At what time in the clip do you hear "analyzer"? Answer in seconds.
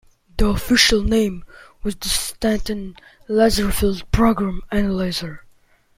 4.71-5.43